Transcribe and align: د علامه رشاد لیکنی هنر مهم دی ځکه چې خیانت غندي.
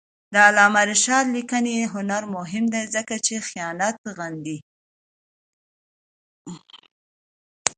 د 0.33 0.35
علامه 0.47 0.81
رشاد 0.91 1.25
لیکنی 1.37 1.75
هنر 1.93 2.23
مهم 2.35 2.65
دی 2.73 2.83
ځکه 2.95 3.15
چې 3.25 3.45
خیانت 3.47 3.97
غندي. 4.17 4.57